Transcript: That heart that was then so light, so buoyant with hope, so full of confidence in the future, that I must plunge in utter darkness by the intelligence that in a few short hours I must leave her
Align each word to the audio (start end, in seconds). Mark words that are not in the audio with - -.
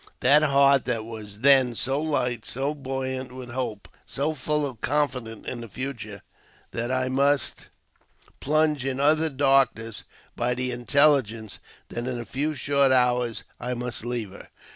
That 0.21 0.41
heart 0.41 0.85
that 0.85 1.05
was 1.05 1.41
then 1.41 1.75
so 1.75 2.01
light, 2.01 2.43
so 2.43 2.73
buoyant 2.73 3.31
with 3.31 3.51
hope, 3.51 3.87
so 4.03 4.33
full 4.33 4.65
of 4.65 4.81
confidence 4.81 5.45
in 5.45 5.61
the 5.61 5.67
future, 5.67 6.23
that 6.71 6.91
I 6.91 7.07
must 7.07 7.67
plunge 8.39 8.83
in 8.83 8.99
utter 8.99 9.29
darkness 9.29 10.03
by 10.35 10.55
the 10.55 10.71
intelligence 10.71 11.59
that 11.89 12.07
in 12.07 12.19
a 12.19 12.25
few 12.25 12.55
short 12.55 12.91
hours 12.91 13.43
I 13.59 13.75
must 13.75 14.03
leave 14.03 14.31
her 14.31 14.47